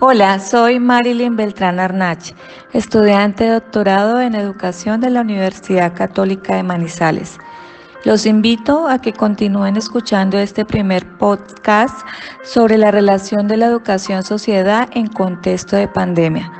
Hola, 0.00 0.38
soy 0.38 0.78
Marilyn 0.78 1.34
Beltrán 1.34 1.80
Arnach, 1.80 2.32
estudiante 2.72 3.42
de 3.42 3.50
doctorado 3.50 4.20
en 4.20 4.36
educación 4.36 5.00
de 5.00 5.10
la 5.10 5.22
Universidad 5.22 5.92
Católica 5.92 6.54
de 6.54 6.62
Manizales. 6.62 7.36
Los 8.04 8.24
invito 8.24 8.86
a 8.86 9.00
que 9.00 9.12
continúen 9.12 9.76
escuchando 9.76 10.38
este 10.38 10.64
primer 10.64 11.04
podcast 11.18 12.06
sobre 12.44 12.78
la 12.78 12.92
relación 12.92 13.48
de 13.48 13.56
la 13.56 13.66
educación-sociedad 13.66 14.88
en 14.92 15.08
contexto 15.08 15.74
de 15.74 15.88
pandemia, 15.88 16.52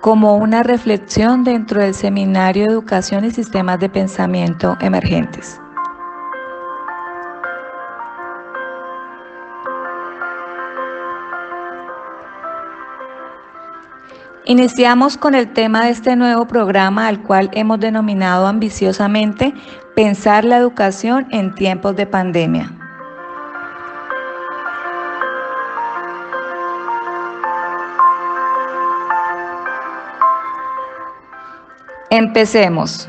como 0.00 0.36
una 0.36 0.62
reflexión 0.62 1.44
dentro 1.44 1.82
del 1.82 1.92
Seminario 1.92 2.64
Educación 2.64 3.26
y 3.26 3.30
Sistemas 3.30 3.78
de 3.78 3.90
Pensamiento 3.90 4.78
Emergentes. 4.80 5.60
Iniciamos 14.50 15.16
con 15.16 15.36
el 15.36 15.52
tema 15.52 15.84
de 15.84 15.90
este 15.90 16.16
nuevo 16.16 16.48
programa 16.48 17.06
al 17.06 17.22
cual 17.22 17.50
hemos 17.52 17.78
denominado 17.78 18.48
ambiciosamente 18.48 19.54
Pensar 19.94 20.44
la 20.44 20.56
educación 20.56 21.28
en 21.30 21.54
tiempos 21.54 21.94
de 21.94 22.06
pandemia. 22.06 22.72
Empecemos. 32.10 33.08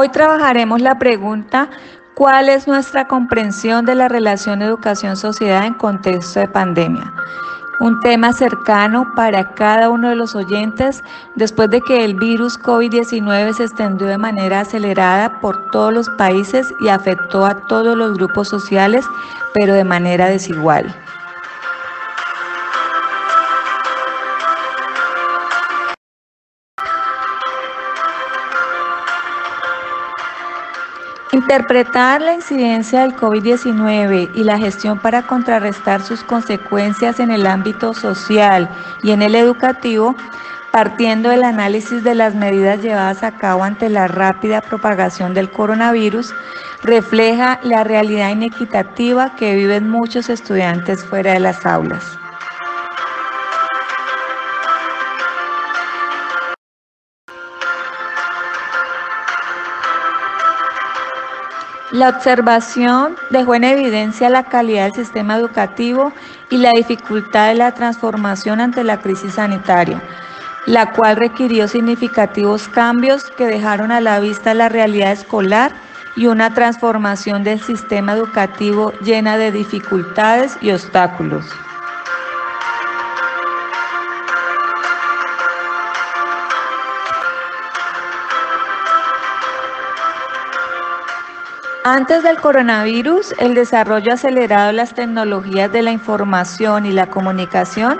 Hoy 0.00 0.10
trabajaremos 0.10 0.80
la 0.80 0.96
pregunta, 0.96 1.70
¿cuál 2.14 2.48
es 2.48 2.68
nuestra 2.68 3.08
comprensión 3.08 3.84
de 3.84 3.96
la 3.96 4.06
relación 4.06 4.62
educación-sociedad 4.62 5.66
en 5.66 5.74
contexto 5.74 6.38
de 6.38 6.46
pandemia? 6.46 7.12
Un 7.80 7.98
tema 7.98 8.32
cercano 8.32 9.12
para 9.16 9.54
cada 9.54 9.90
uno 9.90 10.08
de 10.08 10.14
los 10.14 10.36
oyentes 10.36 11.02
después 11.34 11.68
de 11.70 11.80
que 11.80 12.04
el 12.04 12.14
virus 12.14 12.60
COVID-19 12.60 13.54
se 13.54 13.64
extendió 13.64 14.06
de 14.06 14.18
manera 14.18 14.60
acelerada 14.60 15.40
por 15.40 15.68
todos 15.72 15.92
los 15.92 16.08
países 16.10 16.72
y 16.80 16.90
afectó 16.90 17.44
a 17.44 17.66
todos 17.66 17.96
los 17.96 18.14
grupos 18.14 18.46
sociales, 18.46 19.04
pero 19.52 19.74
de 19.74 19.82
manera 19.82 20.26
desigual. 20.26 20.94
Interpretar 31.38 32.20
la 32.20 32.34
incidencia 32.34 33.02
del 33.02 33.14
COVID-19 33.14 34.30
y 34.34 34.42
la 34.42 34.58
gestión 34.58 34.98
para 34.98 35.22
contrarrestar 35.22 36.02
sus 36.02 36.24
consecuencias 36.24 37.20
en 37.20 37.30
el 37.30 37.46
ámbito 37.46 37.94
social 37.94 38.68
y 39.04 39.12
en 39.12 39.22
el 39.22 39.36
educativo, 39.36 40.16
partiendo 40.72 41.28
del 41.28 41.44
análisis 41.44 42.02
de 42.02 42.16
las 42.16 42.34
medidas 42.34 42.82
llevadas 42.82 43.22
a 43.22 43.36
cabo 43.36 43.62
ante 43.62 43.88
la 43.88 44.08
rápida 44.08 44.60
propagación 44.60 45.32
del 45.32 45.48
coronavirus, 45.48 46.34
refleja 46.82 47.60
la 47.62 47.84
realidad 47.84 48.30
inequitativa 48.30 49.36
que 49.36 49.54
viven 49.54 49.88
muchos 49.88 50.30
estudiantes 50.30 51.04
fuera 51.04 51.34
de 51.34 51.40
las 51.40 51.64
aulas. 51.64 52.18
La 61.90 62.10
observación 62.10 63.16
dejó 63.30 63.54
en 63.54 63.64
evidencia 63.64 64.28
la 64.28 64.44
calidad 64.44 64.84
del 64.84 64.92
sistema 64.92 65.36
educativo 65.36 66.12
y 66.50 66.58
la 66.58 66.70
dificultad 66.76 67.48
de 67.48 67.54
la 67.54 67.72
transformación 67.72 68.60
ante 68.60 68.84
la 68.84 69.00
crisis 69.00 69.34
sanitaria, 69.34 70.02
la 70.66 70.92
cual 70.92 71.16
requirió 71.16 71.66
significativos 71.66 72.68
cambios 72.68 73.30
que 73.30 73.46
dejaron 73.46 73.90
a 73.90 74.02
la 74.02 74.20
vista 74.20 74.52
la 74.52 74.68
realidad 74.68 75.12
escolar 75.12 75.72
y 76.14 76.26
una 76.26 76.52
transformación 76.52 77.42
del 77.42 77.58
sistema 77.58 78.12
educativo 78.12 78.92
llena 79.00 79.38
de 79.38 79.50
dificultades 79.50 80.58
y 80.60 80.72
obstáculos. 80.72 81.46
Antes 91.90 92.22
del 92.22 92.38
coronavirus, 92.38 93.34
el 93.38 93.54
desarrollo 93.54 94.12
acelerado 94.12 94.66
de 94.66 94.72
las 94.74 94.92
tecnologías 94.92 95.72
de 95.72 95.80
la 95.80 95.90
información 95.90 96.84
y 96.84 96.92
la 96.92 97.06
comunicación 97.06 97.98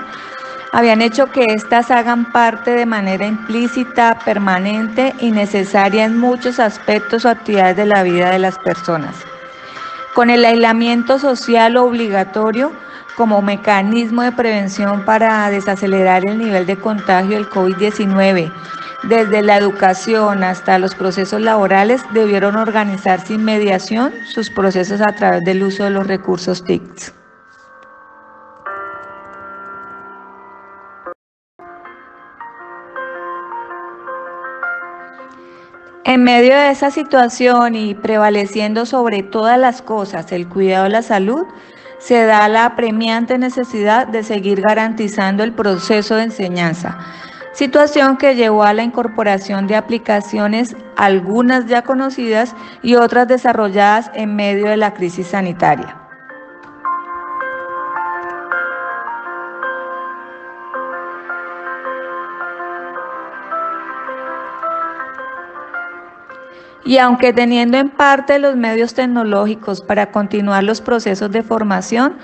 habían 0.71 1.01
hecho 1.01 1.31
que 1.31 1.43
éstas 1.55 1.89
hagan 1.89 2.31
parte 2.31 2.69
de 2.69 2.85
manera 2.85 3.25
implícita, 3.25 4.19
permanente 4.23 5.15
y 5.19 5.31
necesaria 5.31 6.05
en 6.05 6.19
muchos 6.19 6.59
aspectos 6.59 7.25
o 7.25 7.29
actividades 7.29 7.77
de 7.77 7.87
la 7.87 8.03
vida 8.03 8.29
de 8.29 8.37
las 8.37 8.59
personas. 8.59 9.15
Con 10.13 10.29
el 10.29 10.45
aislamiento 10.45 11.17
social 11.17 11.75
obligatorio 11.75 12.71
como 13.17 13.41
mecanismo 13.41 14.21
de 14.21 14.31
prevención 14.31 15.03
para 15.03 15.49
desacelerar 15.49 16.21
el 16.27 16.37
nivel 16.37 16.67
de 16.67 16.77
contagio 16.77 17.37
del 17.37 17.49
COVID-19, 17.49 18.51
desde 19.03 19.41
la 19.41 19.57
educación 19.57 20.43
hasta 20.43 20.77
los 20.77 20.93
procesos 20.93 21.41
laborales, 21.41 22.01
debieron 22.13 22.57
organizar 22.57 23.25
sin 23.25 23.43
mediación 23.43 24.13
sus 24.25 24.49
procesos 24.49 25.01
a 25.01 25.15
través 25.15 25.43
del 25.45 25.63
uso 25.63 25.85
de 25.85 25.91
los 25.91 26.07
recursos 26.07 26.63
TICs. 26.63 27.13
En 36.03 36.23
medio 36.23 36.55
de 36.55 36.71
esa 36.71 36.89
situación 36.89 37.75
y 37.75 37.93
prevaleciendo 37.93 38.85
sobre 38.85 39.21
todas 39.21 39.59
las 39.59 39.81
cosas 39.81 40.31
el 40.31 40.49
cuidado 40.49 40.85
de 40.85 40.89
la 40.89 41.03
salud, 41.03 41.45
se 41.99 42.25
da 42.25 42.49
la 42.49 42.65
apremiante 42.65 43.37
necesidad 43.37 44.07
de 44.07 44.23
seguir 44.23 44.61
garantizando 44.61 45.43
el 45.43 45.53
proceso 45.53 46.15
de 46.15 46.23
enseñanza 46.23 46.97
situación 47.59 48.15
que 48.15 48.35
llevó 48.35 48.63
a 48.63 48.73
la 48.73 48.83
incorporación 48.83 49.67
de 49.67 49.75
aplicaciones, 49.75 50.77
algunas 50.95 51.65
ya 51.65 51.81
conocidas 51.81 52.55
y 52.81 52.95
otras 52.95 53.27
desarrolladas 53.27 54.09
en 54.13 54.33
medio 54.33 54.67
de 54.67 54.77
la 54.77 54.93
crisis 54.93 55.27
sanitaria. 55.27 55.97
Y 66.85 66.97
aunque 66.97 67.33
teniendo 67.33 67.77
en 67.77 67.89
parte 67.89 68.39
los 68.39 68.55
medios 68.55 68.93
tecnológicos 68.93 69.81
para 69.81 70.11
continuar 70.13 70.63
los 70.63 70.79
procesos 70.79 71.29
de 71.31 71.43
formación, 71.43 72.15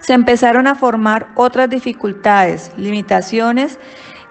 se 0.00 0.12
empezaron 0.12 0.66
a 0.66 0.74
formar 0.74 1.28
otras 1.34 1.70
dificultades, 1.70 2.72
limitaciones 2.76 3.78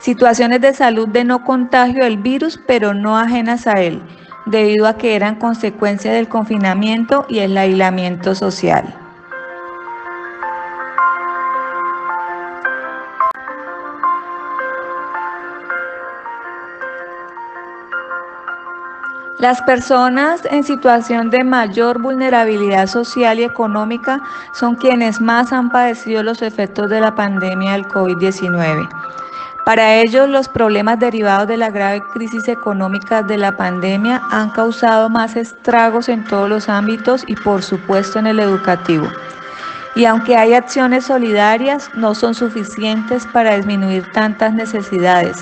situaciones 0.02 0.62
de 0.62 0.74
salud 0.74 1.08
de 1.08 1.24
no 1.24 1.44
contagio 1.44 2.04
del 2.04 2.18
virus, 2.18 2.60
pero 2.68 2.94
no 2.94 3.18
ajenas 3.18 3.68
a 3.68 3.74
él, 3.74 4.02
debido 4.46 4.88
a 4.88 4.98
que 4.98 5.16
eran 5.16 5.36
consecuencia 5.36 6.12
del 6.12 6.28
confinamiento 6.28 7.26
y 7.30 7.40
el 7.40 7.58
aislamiento 7.58 8.36
social. 8.36 8.96
Las 19.42 19.60
personas 19.64 20.42
en 20.52 20.64
situación 20.64 21.32
de 21.32 21.44
mayor 21.44 22.00
vulnerabilidad 22.00 22.86
social 22.86 23.40
y 23.40 23.44
económica 23.44 24.22
son 24.54 24.76
quienes 24.76 25.20
más 25.20 25.52
han 25.52 25.72
padecido 25.72 26.22
los 26.22 26.44
efectos 26.44 26.92
de 26.92 27.02
la 27.02 27.16
pandemia 27.16 27.72
del 27.72 27.86
COVID-19. 27.86 28.88
Para 29.66 29.96
ellos, 29.96 30.28
los 30.28 30.48
problemas 30.50 31.00
derivados 31.00 31.48
de 31.48 31.58
la 31.58 31.70
grave 31.70 32.02
crisis 32.14 32.48
económica 32.48 33.22
de 33.22 33.38
la 33.38 33.56
pandemia 33.56 34.22
han 34.32 34.50
causado 34.50 35.10
más 35.10 35.36
estragos 35.36 36.10
en 36.10 36.24
todos 36.24 36.50
los 36.50 36.68
ámbitos 36.68 37.24
y 37.28 37.36
por 37.36 37.62
supuesto 37.62 38.18
en 38.18 38.28
el 38.28 38.40
educativo. 38.40 39.08
Y 39.94 40.06
aunque 40.06 40.36
hay 40.36 40.54
acciones 40.54 41.06
solidarias, 41.06 41.92
no 41.94 42.16
son 42.16 42.34
suficientes 42.34 43.28
para 43.28 43.56
disminuir 43.58 44.10
tantas 44.14 44.54
necesidades, 44.54 45.38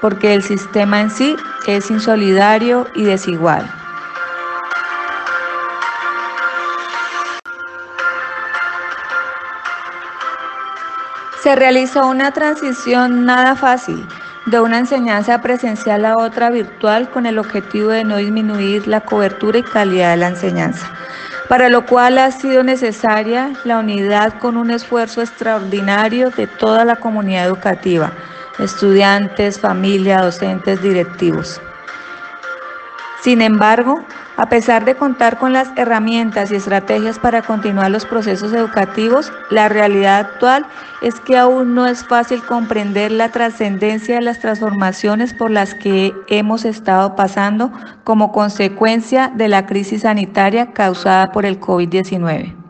porque 0.00 0.34
el 0.34 0.42
sistema 0.42 1.00
en 1.00 1.10
sí 1.10 1.36
es 1.66 1.90
insolidario 1.90 2.88
y 2.94 3.04
desigual. 3.04 3.81
Se 11.42 11.56
realizó 11.56 12.06
una 12.06 12.30
transición 12.30 13.26
nada 13.26 13.56
fácil 13.56 14.06
de 14.46 14.60
una 14.60 14.78
enseñanza 14.78 15.42
presencial 15.42 16.04
a 16.04 16.16
otra 16.16 16.50
virtual 16.50 17.10
con 17.10 17.26
el 17.26 17.36
objetivo 17.36 17.88
de 17.88 18.04
no 18.04 18.18
disminuir 18.18 18.86
la 18.86 19.00
cobertura 19.00 19.58
y 19.58 19.64
calidad 19.64 20.12
de 20.12 20.18
la 20.18 20.28
enseñanza, 20.28 20.88
para 21.48 21.68
lo 21.68 21.84
cual 21.84 22.18
ha 22.18 22.30
sido 22.30 22.62
necesaria 22.62 23.54
la 23.64 23.80
unidad 23.80 24.38
con 24.38 24.56
un 24.56 24.70
esfuerzo 24.70 25.20
extraordinario 25.20 26.30
de 26.30 26.46
toda 26.46 26.84
la 26.84 26.94
comunidad 26.94 27.46
educativa, 27.46 28.12
estudiantes, 28.60 29.58
familia, 29.58 30.20
docentes, 30.20 30.80
directivos. 30.80 31.60
Sin 33.22 33.40
embargo, 33.40 34.02
a 34.36 34.48
pesar 34.48 34.84
de 34.84 34.96
contar 34.96 35.38
con 35.38 35.52
las 35.52 35.68
herramientas 35.76 36.50
y 36.50 36.56
estrategias 36.56 37.20
para 37.20 37.42
continuar 37.42 37.92
los 37.92 38.04
procesos 38.04 38.52
educativos, 38.52 39.32
la 39.48 39.68
realidad 39.68 40.18
actual 40.18 40.66
es 41.02 41.20
que 41.20 41.38
aún 41.38 41.76
no 41.76 41.86
es 41.86 42.04
fácil 42.04 42.42
comprender 42.42 43.12
la 43.12 43.28
trascendencia 43.28 44.16
de 44.16 44.22
las 44.22 44.40
transformaciones 44.40 45.34
por 45.34 45.52
las 45.52 45.74
que 45.74 46.12
hemos 46.26 46.64
estado 46.64 47.14
pasando 47.14 47.70
como 48.02 48.32
consecuencia 48.32 49.30
de 49.32 49.46
la 49.46 49.66
crisis 49.66 50.02
sanitaria 50.02 50.72
causada 50.72 51.30
por 51.30 51.46
el 51.46 51.60
COVID-19. 51.60 52.61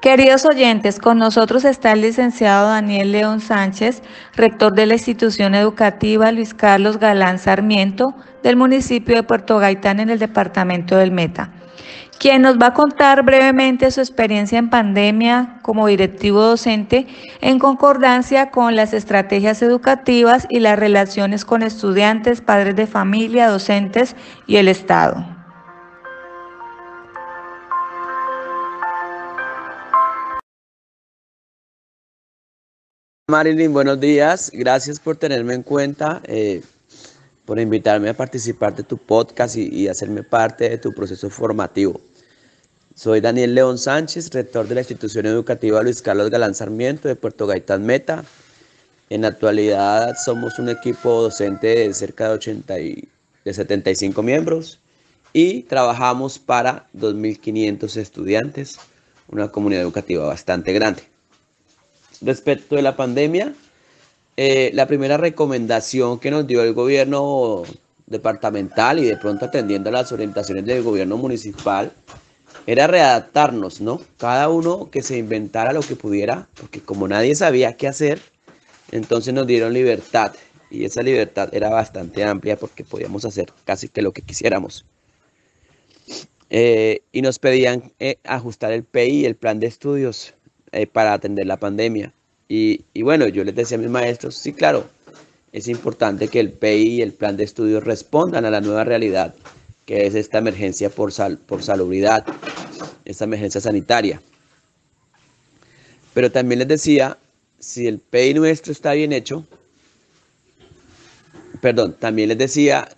Queridos 0.00 0.46
oyentes, 0.46 0.98
con 0.98 1.18
nosotros 1.18 1.66
está 1.66 1.92
el 1.92 2.00
licenciado 2.00 2.68
Daniel 2.68 3.12
León 3.12 3.42
Sánchez, 3.42 4.02
rector 4.34 4.72
de 4.72 4.86
la 4.86 4.94
institución 4.94 5.54
educativa 5.54 6.32
Luis 6.32 6.54
Carlos 6.54 6.98
Galán 6.98 7.38
Sarmiento 7.38 8.14
del 8.42 8.56
municipio 8.56 9.16
de 9.16 9.22
Puerto 9.24 9.58
Gaitán 9.58 10.00
en 10.00 10.08
el 10.08 10.18
departamento 10.18 10.96
del 10.96 11.10
Meta, 11.10 11.50
quien 12.18 12.40
nos 12.40 12.56
va 12.56 12.68
a 12.68 12.74
contar 12.74 13.22
brevemente 13.24 13.90
su 13.90 14.00
experiencia 14.00 14.58
en 14.58 14.70
pandemia 14.70 15.58
como 15.60 15.86
directivo 15.86 16.40
docente 16.40 17.06
en 17.42 17.58
concordancia 17.58 18.50
con 18.50 18.76
las 18.76 18.94
estrategias 18.94 19.60
educativas 19.60 20.46
y 20.48 20.60
las 20.60 20.78
relaciones 20.78 21.44
con 21.44 21.62
estudiantes, 21.62 22.40
padres 22.40 22.74
de 22.74 22.86
familia, 22.86 23.48
docentes 23.48 24.16
y 24.46 24.56
el 24.56 24.68
Estado. 24.68 25.39
Marilyn, 33.30 33.72
buenos 33.72 34.00
días. 34.00 34.50
Gracias 34.52 34.98
por 34.98 35.16
tenerme 35.16 35.54
en 35.54 35.62
cuenta, 35.62 36.20
eh, 36.24 36.62
por 37.44 37.60
invitarme 37.60 38.08
a 38.08 38.14
participar 38.14 38.74
de 38.74 38.82
tu 38.82 38.98
podcast 38.98 39.56
y, 39.56 39.86
hacerme 39.86 40.24
parte 40.24 40.68
de 40.68 40.78
tu 40.78 40.92
proceso 40.92 41.30
formativo. 41.30 42.00
Soy 42.96 43.20
Daniel 43.20 43.54
León 43.54 43.78
Sánchez, 43.78 44.30
rector 44.30 44.66
de 44.66 44.74
la 44.74 44.80
institución 44.80 45.26
educativa 45.26 45.80
Luis 45.82 46.02
Carlos 46.02 46.28
Galán 46.28 46.56
Sarmiento 46.56 47.06
de 47.06 47.14
Puerto 47.14 47.46
Gaitán 47.46 47.86
Meta. 47.86 48.24
En 49.10 49.22
la 49.22 49.28
actualidad 49.28 50.16
somos 50.22 50.58
un 50.58 50.68
equipo 50.68 51.22
docente 51.22 51.68
de 51.68 51.94
cerca 51.94 52.28
de, 52.28 52.34
80 52.34 52.74
de 52.74 53.54
75 53.54 54.22
miembros 54.24 54.80
y 55.32 55.62
trabajamos 55.62 56.40
para 56.40 56.88
2.500 56.96 57.96
estudiantes, 57.96 58.78
una 59.28 59.48
comunidad 59.48 59.82
educativa 59.82 60.26
bastante 60.26 60.72
grande 60.72 61.10
respecto 62.20 62.76
de 62.76 62.82
la 62.82 62.96
pandemia, 62.96 63.54
eh, 64.36 64.70
la 64.74 64.86
primera 64.86 65.16
recomendación 65.16 66.18
que 66.18 66.30
nos 66.30 66.46
dio 66.46 66.62
el 66.62 66.72
gobierno 66.72 67.64
departamental 68.06 68.98
y 68.98 69.04
de 69.04 69.16
pronto 69.16 69.46
atendiendo 69.46 69.88
a 69.88 69.92
las 69.92 70.12
orientaciones 70.12 70.64
del 70.66 70.82
gobierno 70.82 71.16
municipal 71.16 71.92
era 72.66 72.86
readaptarnos, 72.86 73.80
¿no? 73.80 74.00
Cada 74.18 74.48
uno 74.48 74.90
que 74.90 75.02
se 75.02 75.16
inventara 75.16 75.72
lo 75.72 75.80
que 75.80 75.96
pudiera, 75.96 76.48
porque 76.54 76.80
como 76.80 77.08
nadie 77.08 77.34
sabía 77.34 77.76
qué 77.76 77.88
hacer, 77.88 78.20
entonces 78.90 79.32
nos 79.32 79.46
dieron 79.46 79.72
libertad 79.72 80.32
y 80.70 80.84
esa 80.84 81.02
libertad 81.02 81.48
era 81.52 81.68
bastante 81.70 82.24
amplia 82.24 82.56
porque 82.56 82.84
podíamos 82.84 83.24
hacer 83.24 83.52
casi 83.64 83.88
que 83.88 84.02
lo 84.02 84.12
que 84.12 84.22
quisiéramos. 84.22 84.84
Eh, 86.50 87.02
y 87.12 87.22
nos 87.22 87.38
pedían 87.38 87.92
eh, 88.00 88.18
ajustar 88.24 88.72
el 88.72 88.82
PI, 88.82 89.24
el 89.24 89.36
plan 89.36 89.60
de 89.60 89.68
estudios, 89.68 90.34
eh, 90.72 90.86
para 90.86 91.12
atender 91.12 91.46
la 91.46 91.58
pandemia. 91.58 92.12
Y, 92.48 92.84
bueno, 93.02 93.28
yo 93.28 93.44
les 93.44 93.54
decía 93.54 93.76
a 93.78 93.80
mis 93.80 93.90
maestros, 93.90 94.34
sí, 94.36 94.52
claro, 94.52 94.88
es 95.52 95.68
importante 95.68 96.26
que 96.26 96.40
el 96.40 96.50
PI 96.50 96.96
y 96.96 97.02
el 97.02 97.12
plan 97.12 97.36
de 97.36 97.44
estudios 97.44 97.84
respondan 97.84 98.44
a 98.44 98.50
la 98.50 98.60
nueva 98.60 98.82
realidad, 98.82 99.34
que 99.86 100.06
es 100.06 100.16
esta 100.16 100.38
emergencia 100.38 100.90
por, 100.90 101.12
sal, 101.12 101.38
por 101.38 101.62
salubridad, 101.62 102.24
esta 103.04 103.24
emergencia 103.24 103.60
sanitaria. 103.60 104.20
Pero 106.12 106.32
también 106.32 106.58
les 106.58 106.66
decía, 106.66 107.18
si 107.60 107.86
el 107.86 108.00
PI 108.00 108.34
nuestro 108.34 108.72
está 108.72 108.94
bien 108.94 109.12
hecho, 109.12 109.44
perdón, 111.60 111.94
también 112.00 112.30
les 112.30 112.38
decía 112.38 112.88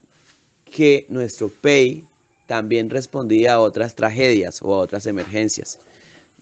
que 0.65 1.05
nuestro 1.11 1.49
PI 1.49 2.07
también 2.47 2.89
respondía 2.91 3.55
a 3.55 3.61
otras 3.61 3.95
tragedias 3.95 4.61
o 4.63 4.75
a 4.75 4.79
otras 4.79 5.07
emergencias. 5.07 5.79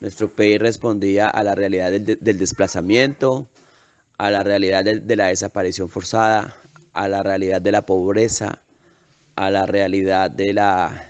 Nuestro 0.01 0.31
país 0.31 0.59
respondía 0.59 1.29
a 1.29 1.45
la 1.45 1.55
realidad 1.55 1.91
del, 1.93 2.39
desplazamiento, 2.39 3.47
a 4.17 4.31
la 4.31 4.43
realidad 4.43 4.83
de, 4.83 5.17
la 5.17 5.27
desaparición 5.27 5.91
forzada, 5.91 6.57
a 6.95 7.07
la 7.07 7.23
realidad 7.23 7.61
de 7.61 7.73
la 7.73 7.83
pobreza, 7.83 8.63
a 9.37 9.51
la 9.51 9.67
realidad 9.67 10.31
de 10.31 10.55
la, 10.55 11.07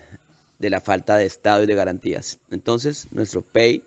de 0.58 0.70
la 0.70 0.80
falta 0.80 1.16
de 1.16 1.26
Estado 1.26 1.62
y 1.62 1.66
de 1.66 1.74
garantías. 1.76 2.40
Entonces, 2.50 3.06
nuestro 3.12 3.42
PEI 3.42 3.84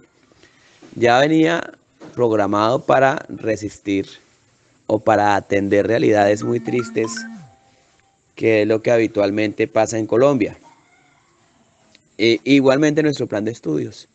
ya 0.95 1.19
venía 1.19 1.73
programado 2.15 2.85
para 2.85 3.25
resistir 3.27 4.07
o 4.87 4.99
para 4.99 5.35
atender 5.35 5.85
realidades 5.85 6.43
muy 6.43 6.61
tristes, 6.61 7.11
que 8.35 8.61
es 8.61 8.67
lo 8.67 8.81
que 8.81 8.91
habitualmente 8.91 9.67
pasa 9.67 9.97
en 9.97 10.07
Colombia. 10.07 10.57
E, 12.17 12.39
igualmente 12.45 13.03
nuestro 13.03 13.27
plan 13.27 13.43
de 13.43 13.51
estudios. 13.51 14.07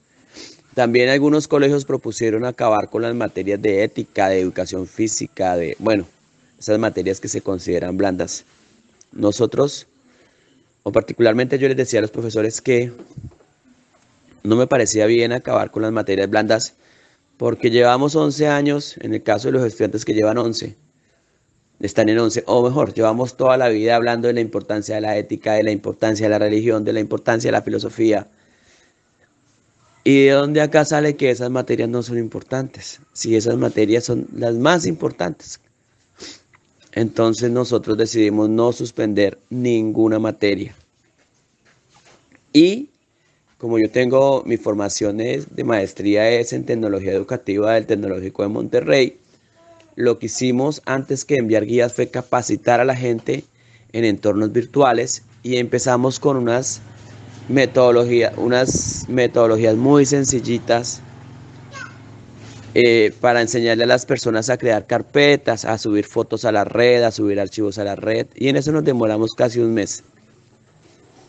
También 0.79 1.09
algunos 1.09 1.49
colegios 1.49 1.85
propusieron 1.85 2.45
acabar 2.45 2.89
con 2.89 3.03
las 3.03 3.13
materias 3.13 3.61
de 3.61 3.83
ética, 3.83 4.29
de 4.29 4.39
educación 4.39 4.87
física, 4.87 5.57
de, 5.57 5.75
bueno, 5.81 6.07
esas 6.57 6.79
materias 6.79 7.19
que 7.19 7.27
se 7.27 7.41
consideran 7.41 7.97
blandas. 7.97 8.45
Nosotros, 9.11 9.89
o 10.85 10.93
particularmente 10.93 11.59
yo 11.59 11.67
les 11.67 11.77
decía 11.77 11.99
a 11.99 12.03
los 12.03 12.13
profesores 12.13 12.61
que 12.61 12.93
no 14.45 14.55
me 14.55 14.69
parecía 14.69 15.07
bien 15.07 15.33
acabar 15.33 15.73
con 15.73 15.83
las 15.83 15.91
materias 15.91 16.31
blandas 16.31 16.75
porque 17.39 17.73
llevamos 17.73 18.15
11 18.15 18.47
años, 18.47 18.99
en 19.01 19.15
el 19.15 19.25
caso 19.25 19.49
de 19.49 19.55
los 19.55 19.65
estudiantes 19.67 20.05
que 20.05 20.15
llevan 20.15 20.39
11, 20.39 20.77
están 21.81 22.09
en 22.09 22.21
11, 22.21 22.45
o 22.47 22.63
mejor, 22.63 22.95
llevamos 22.95 23.37
toda 23.37 23.57
la 23.57 23.69
vida 23.69 23.97
hablando 23.97 24.29
de 24.29 24.35
la 24.35 24.41
importancia 24.43 24.95
de 24.95 25.01
la 25.01 25.17
ética, 25.17 25.55
de 25.55 25.65
la 25.65 25.73
importancia 25.73 26.27
de 26.27 26.31
la 26.31 26.39
religión, 26.39 26.85
de 26.85 26.93
la 26.93 27.01
importancia 27.01 27.49
de 27.49 27.53
la 27.59 27.63
filosofía, 27.63 28.29
¿Y 30.09 30.25
de 30.25 30.31
dónde 30.31 30.63
acá 30.63 30.87
sale 30.87 31.17
que 31.17 31.29
esas 31.29 31.51
materias 31.51 31.91
no 31.91 32.03
son 32.03 32.17
importantes? 32.17 32.99
Si 33.13 33.37
esas 33.37 33.59
materias 33.59 34.05
son 34.05 34.27
las 34.35 34.55
más 34.55 34.87
importantes. 34.87 35.61
Entonces 36.93 37.51
nosotros 37.51 37.99
decidimos 37.99 38.49
no 38.49 38.73
suspender 38.73 39.37
ninguna 39.51 40.19
materia. 40.19 40.75
Y 42.55 42.89
como 43.59 43.79
yo 43.79 43.91
tengo 43.91 44.43
mi 44.47 44.57
formación 44.57 45.19
de 45.19 45.65
maestría 45.67 46.31
es 46.31 46.55
en 46.55 46.65
tecnología 46.65 47.13
educativa 47.13 47.75
del 47.75 47.85
Tecnológico 47.85 48.45
de 48.45 48.49
Monterrey, 48.49 49.19
lo 49.95 50.19
que 50.19 50.25
hicimos 50.25 50.81
antes 50.87 51.27
que 51.27 51.35
enviar 51.35 51.67
guías 51.67 51.93
fue 51.93 52.09
capacitar 52.09 52.81
a 52.81 52.87
la 52.87 52.97
gente 52.97 53.45
en 53.93 54.07
entornos 54.07 54.53
virtuales 54.53 55.23
y 55.43 55.57
empezamos 55.57 56.19
con 56.19 56.39
unas 56.39 56.81
metodología, 57.49 58.33
unas 58.37 59.07
metodologías 59.09 59.77
muy 59.77 60.05
sencillitas 60.07 61.01
eh, 62.75 63.13
para 63.21 63.41
enseñarle 63.41 63.85
a 63.85 63.87
las 63.87 64.07
personas 64.07 64.51
a 64.51 64.59
crear 64.59 64.87
carpetas, 64.87 65.65
a 65.65 65.79
subir 65.79 66.05
fotos 66.05 66.45
a 66.45 66.53
la 66.53 66.65
red, 66.65 67.03
a 67.03 67.11
subir 67.11 67.41
archivos 67.41 67.79
a 67.79 67.85
la 67.85 67.97
red. 67.97 68.27
Y 68.35 68.49
en 68.49 68.57
eso 68.57 68.71
nos 68.73 68.85
demoramos 68.85 69.35
casi 69.35 69.59
un 69.59 69.75
mes. 69.75 70.05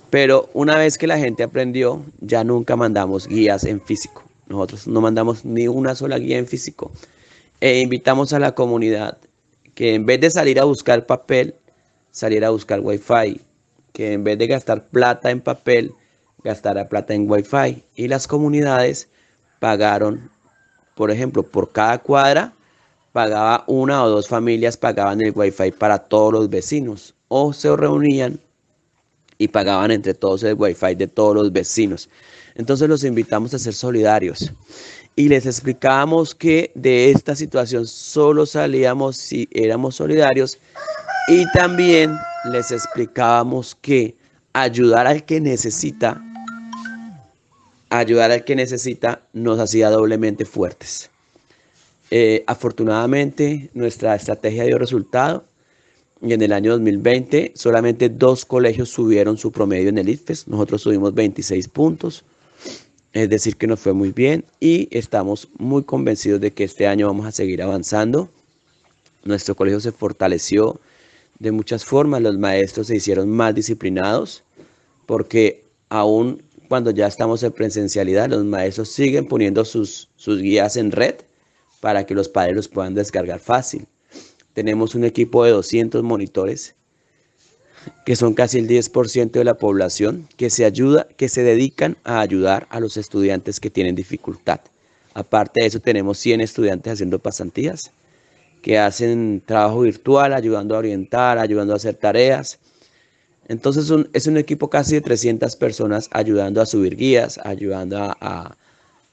Pero 0.10 0.50
una 0.54 0.78
vez 0.78 0.98
que 0.98 1.08
la 1.08 1.18
gente 1.18 1.44
aprendió, 1.44 2.04
ya 2.20 2.44
nunca 2.44 2.76
mandamos 2.76 3.28
guías 3.28 3.64
en 3.64 3.82
físico. 3.82 4.24
Nosotros 4.48 4.88
no 4.88 5.02
mandamos 5.02 5.46
ni 5.46 5.68
una 5.68 5.96
sola 5.96 6.18
guía 6.18 6.38
en 6.38 6.48
físico. 6.48 6.92
E 7.62 7.80
invitamos 7.80 8.34
a 8.34 8.40
la 8.40 8.54
comunidad 8.54 9.18
que 9.76 9.94
en 9.94 10.06
vez 10.06 10.20
de 10.20 10.32
salir 10.32 10.60
a 10.60 10.66
buscar 10.66 11.06
papel, 11.06 11.56
saliera 12.12 12.48
a 12.48 12.52
buscar 12.52 12.80
wifi. 12.82 13.42
Que 13.94 14.14
en 14.14 14.24
vez 14.24 14.38
de 14.38 14.48
gastar 14.48 14.88
plata 14.88 15.30
en 15.30 15.42
papel, 15.42 15.94
gastara 16.44 16.88
plata 16.88 17.14
en 17.14 17.30
Wi-Fi. 17.30 17.84
Y 17.96 18.08
las 18.08 18.28
comunidades 18.28 19.10
pagaron, 19.60 20.30
por 20.96 21.12
ejemplo, 21.12 21.44
por 21.44 21.72
cada 21.72 21.98
cuadra 22.00 22.54
pagaba 23.12 23.64
una 23.68 24.04
o 24.04 24.10
dos 24.10 24.28
familias 24.28 24.78
pagaban 24.78 25.20
el 25.22 25.34
Wi-Fi 25.36 25.72
para 25.72 25.98
todos 25.98 26.34
los 26.34 26.50
vecinos. 26.50 27.16
O 27.28 27.54
se 27.54 27.76
reunían 27.76 28.40
y 29.40 29.48
pagaban 29.48 29.90
entre 29.90 30.14
todos 30.14 30.44
el 30.44 30.54
wifi 30.54 30.94
de 30.96 31.08
todos 31.08 31.34
los 31.34 31.52
vecinos. 31.52 32.10
Entonces 32.56 32.88
los 32.88 33.04
invitamos 33.04 33.54
a 33.54 33.60
ser 33.60 33.74
solidarios. 33.74 34.52
Y 35.16 35.30
les 35.30 35.46
explicábamos 35.46 36.36
que 36.36 36.72
de 36.76 37.10
esta 37.10 37.36
situación 37.36 37.88
solo 37.88 38.46
salíamos 38.46 39.18
si 39.18 39.48
éramos 39.52 39.96
solidarios. 39.96 40.60
Y 41.28 41.50
también 41.52 42.16
les 42.52 42.72
explicábamos 42.72 43.76
que 43.82 44.16
ayudar 44.54 45.08
al 45.08 45.24
que 45.24 45.40
necesita, 45.40 46.22
ayudar 47.90 48.32
al 48.32 48.44
que 48.44 48.56
necesita 48.56 49.24
nos 49.34 49.60
hacía 49.60 49.90
doblemente 49.90 50.46
fuertes. 50.46 51.10
Eh, 52.12 52.44
afortunadamente 52.48 53.70
nuestra 53.74 54.16
estrategia 54.16 54.64
dio 54.64 54.78
resultado. 54.78 55.46
Y 56.22 56.34
en 56.34 56.42
el 56.42 56.52
año 56.52 56.72
2020 56.72 57.54
solamente 57.56 58.10
dos 58.10 58.44
colegios 58.44 58.90
subieron 58.90 59.38
su 59.38 59.52
promedio 59.52 59.88
en 59.90 59.98
el 60.00 60.10
IFES, 60.10 60.50
nosotros 60.50 60.82
subimos 60.82 61.14
26 61.14 61.70
puntos, 61.70 62.26
es 63.14 63.30
decir 63.30 63.56
que 63.56 63.68
nos 63.68 63.80
fue 63.80 63.94
muy 63.94 64.12
bien. 64.12 64.44
Y 64.60 64.90
estamos 64.92 65.48
muy 65.58 65.84
convencidos 65.84 66.42
de 66.42 66.52
que 66.52 66.66
este 66.66 66.88
año 66.88 67.08
vamos 67.08 67.26
a 67.26 67.32
seguir 67.32 67.62
avanzando. 67.62 68.30
Nuestro 69.24 69.56
colegio 69.56 69.80
se 69.80 69.94
fortaleció 69.94 70.80
de 71.40 71.52
muchas 71.52 71.86
formas, 71.86 72.22
los 72.22 72.38
maestros 72.38 72.88
se 72.88 72.98
hicieron 72.98 73.30
más 73.30 73.56
disciplinados 73.56 74.44
porque 75.06 75.64
aún 75.88 76.44
cuando 76.70 76.92
ya 76.92 77.08
estamos 77.08 77.42
en 77.42 77.52
presencialidad, 77.52 78.30
los 78.30 78.46
maestros 78.46 78.90
siguen 78.90 79.28
poniendo 79.28 79.66
sus, 79.66 80.10
sus 80.16 80.40
guías 80.40 80.78
en 80.78 80.92
red 80.92 81.16
para 81.82 82.06
que 82.06 82.14
los 82.14 82.30
padres 82.30 82.56
los 82.56 82.68
puedan 82.68 82.94
descargar 82.94 83.40
fácil. 83.40 83.88
Tenemos 84.54 84.94
un 84.94 85.04
equipo 85.04 85.44
de 85.44 85.52
200 85.52 86.04
monitores, 86.04 86.76
que 88.06 88.16
son 88.16 88.36
casi 88.36 88.60
el 88.60 88.68
10% 88.68 89.32
de 89.32 89.44
la 89.44 89.58
población, 89.58 90.28
que 90.38 90.52
se, 90.52 90.64
ayuda, 90.64 91.08
que 91.18 91.28
se 91.28 91.42
dedican 91.42 91.98
a 92.04 92.20
ayudar 92.20 92.68
a 92.70 92.80
los 92.80 92.98
estudiantes 92.98 93.60
que 93.60 93.72
tienen 93.72 93.96
dificultad. 93.96 94.60
Aparte 95.16 95.62
de 95.62 95.68
eso, 95.68 95.80
tenemos 95.80 96.20
100 96.20 96.42
estudiantes 96.42 96.94
haciendo 96.94 97.18
pasantías, 97.18 97.92
que 98.62 98.78
hacen 98.78 99.42
trabajo 99.44 99.82
virtual, 99.82 100.34
ayudando 100.34 100.76
a 100.76 100.80
orientar, 100.80 101.40
ayudando 101.40 101.74
a 101.74 101.78
hacer 101.78 101.96
tareas. 101.96 102.60
Entonces 103.50 103.92
es 104.14 104.28
un 104.28 104.38
equipo 104.38 104.70
casi 104.70 104.96
de 104.96 105.02
300 105.02 105.56
personas 105.58 106.08
ayudando 106.12 106.62
a 106.62 106.66
subir 106.66 106.96
guías, 106.96 107.38
ayudando 107.44 107.98
a, 108.22 108.56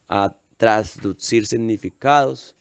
a 0.08 0.36
traducir 0.58 1.46
significados, 1.46 2.54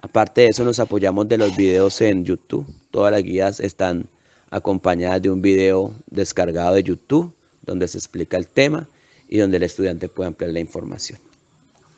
Aparte 0.00 0.42
de 0.42 0.48
eso, 0.48 0.64
nos 0.64 0.78
apoyamos 0.78 1.28
de 1.28 1.38
los 1.38 1.56
videos 1.56 2.00
en 2.00 2.24
YouTube. 2.24 2.66
Todas 2.92 3.10
las 3.10 3.22
guías 3.22 3.58
están 3.58 4.08
acompañadas 4.50 5.20
de 5.20 5.30
un 5.30 5.42
video 5.42 5.92
descargado 6.06 6.74
de 6.74 6.84
YouTube 6.84 7.34
donde 7.62 7.88
se 7.88 7.98
explica 7.98 8.36
el 8.36 8.46
tema 8.46 8.88
y 9.28 9.38
donde 9.38 9.56
el 9.56 9.64
estudiante 9.64 10.08
puede 10.08 10.28
ampliar 10.28 10.52
la 10.52 10.60
información. 10.60 11.18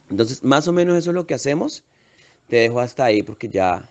Entonces, 0.08 0.42
más 0.42 0.66
o 0.66 0.72
menos 0.72 0.96
eso 0.96 1.10
es 1.10 1.14
lo 1.14 1.26
que 1.26 1.34
hacemos. 1.34 1.84
Te 2.48 2.56
dejo 2.56 2.80
hasta 2.80 3.04
ahí 3.04 3.22
porque 3.22 3.48
ya 3.50 3.88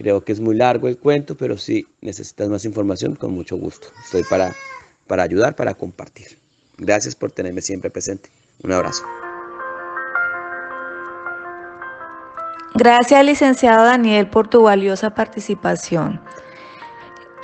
creo 0.00 0.24
que 0.24 0.32
es 0.32 0.40
muy 0.40 0.56
largo 0.56 0.88
el 0.88 0.96
cuento, 0.96 1.36
pero 1.36 1.58
si 1.58 1.86
necesitas 2.00 2.48
más 2.48 2.64
información, 2.64 3.16
con 3.16 3.34
mucho 3.34 3.58
gusto. 3.58 3.88
Estoy 4.02 4.22
para, 4.22 4.54
para 5.06 5.24
ayudar, 5.24 5.54
para 5.54 5.74
compartir. 5.74 6.38
Gracias 6.78 7.14
por 7.14 7.30
tenerme 7.32 7.60
siempre 7.60 7.90
presente. 7.90 8.30
Un 8.62 8.72
abrazo. 8.72 9.04
Gracias, 12.76 13.22
licenciado 13.26 13.84
Daniel, 13.84 14.26
por 14.28 14.48
tu 14.48 14.62
valiosa 14.62 15.14
participación. 15.14 16.18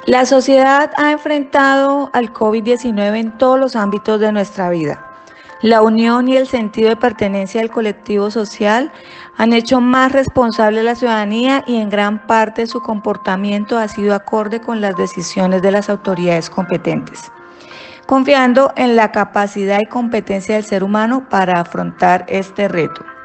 La 0.06 0.24
sociedad 0.24 0.92
ha 0.96 1.12
enfrentado 1.12 2.08
al 2.14 2.32
COVID-19 2.32 3.20
en 3.20 3.36
todos 3.36 3.60
los 3.60 3.76
ámbitos 3.76 4.18
de 4.18 4.32
nuestra 4.32 4.70
vida. 4.70 5.05
La 5.62 5.80
unión 5.80 6.28
y 6.28 6.36
el 6.36 6.46
sentido 6.46 6.90
de 6.90 6.96
pertenencia 6.96 7.62
al 7.62 7.70
colectivo 7.70 8.30
social 8.30 8.92
han 9.38 9.54
hecho 9.54 9.80
más 9.80 10.12
responsable 10.12 10.80
a 10.80 10.82
la 10.82 10.94
ciudadanía 10.94 11.64
y 11.66 11.76
en 11.76 11.88
gran 11.88 12.26
parte 12.26 12.66
su 12.66 12.82
comportamiento 12.82 13.78
ha 13.78 13.88
sido 13.88 14.14
acorde 14.14 14.60
con 14.60 14.82
las 14.82 14.96
decisiones 14.96 15.62
de 15.62 15.70
las 15.70 15.88
autoridades 15.88 16.50
competentes, 16.50 17.32
confiando 18.06 18.70
en 18.76 18.96
la 18.96 19.12
capacidad 19.12 19.80
y 19.80 19.86
competencia 19.86 20.56
del 20.56 20.64
ser 20.64 20.84
humano 20.84 21.26
para 21.30 21.58
afrontar 21.58 22.26
este 22.28 22.68
reto. 22.68 23.15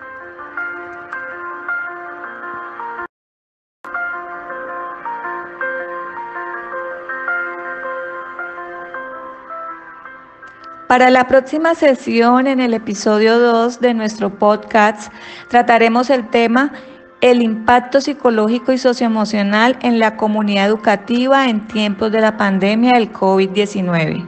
Para 10.91 11.09
la 11.09 11.25
próxima 11.25 11.73
sesión, 11.73 12.47
en 12.47 12.59
el 12.59 12.73
episodio 12.73 13.39
2 13.39 13.79
de 13.79 13.93
nuestro 13.93 14.37
podcast, 14.37 15.09
trataremos 15.47 16.09
el 16.09 16.29
tema 16.29 16.73
el 17.21 17.41
impacto 17.41 18.01
psicológico 18.01 18.73
y 18.73 18.77
socioemocional 18.77 19.79
en 19.83 19.99
la 19.99 20.17
comunidad 20.17 20.65
educativa 20.65 21.47
en 21.47 21.65
tiempos 21.69 22.11
de 22.11 22.19
la 22.19 22.35
pandemia 22.35 22.95
del 22.95 23.09
COVID-19. 23.13 24.27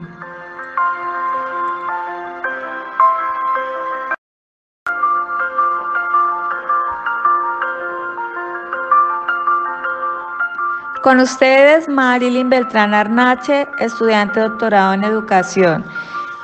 Con 11.02 11.20
ustedes, 11.20 11.90
Marilyn 11.90 12.50
Beltrán 12.50 12.94
Arnache, 12.94 13.68
estudiante 13.80 14.40
doctorado 14.40 14.94
en 14.94 15.04
educación. 15.04 15.84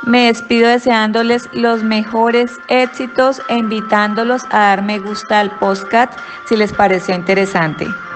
Me 0.02 0.28
despido 0.28 0.70
deseándoles 0.70 1.50
los 1.54 1.84
mejores 1.84 2.62
éxitos 2.68 3.42
e 3.50 3.58
invitándolos 3.58 4.46
a 4.50 4.60
dar 4.60 4.84
me 4.84 5.00
gusta 5.00 5.40
al 5.40 5.58
podcast 5.60 6.18
si 6.46 6.56
les 6.56 6.74
pareció 6.74 7.16
interesante. 7.16 8.09